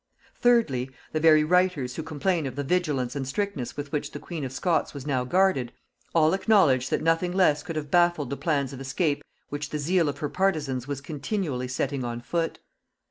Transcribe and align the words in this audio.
Thirdly, 0.39 0.89
the 1.11 1.19
very 1.19 1.43
writers 1.43 1.95
who 1.95 2.01
complain 2.01 2.47
of 2.47 2.55
the 2.55 2.63
vigilance 2.63 3.15
and 3.15 3.27
strictness 3.27 3.77
with 3.77 3.91
which 3.91 4.09
the 4.13 4.19
queen 4.19 4.43
of 4.43 4.51
Scots 4.51 4.95
was 4.95 5.05
now 5.05 5.23
guarded, 5.25 5.71
all 6.15 6.33
acknowledge 6.33 6.89
that 6.89 7.03
nothing 7.03 7.31
less 7.31 7.61
could 7.61 7.75
have 7.75 7.91
baffled 7.91 8.31
the 8.31 8.35
plans 8.35 8.73
of 8.73 8.81
escape 8.81 9.23
which 9.49 9.69
the 9.69 9.77
zeal 9.77 10.09
of 10.09 10.17
her 10.17 10.29
partisans 10.29 10.87
was 10.87 11.01
continually 11.01 11.67
setting 11.67 12.03
on 12.03 12.19
foot. 12.19 12.57